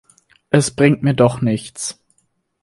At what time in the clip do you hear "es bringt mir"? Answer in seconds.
0.49-1.13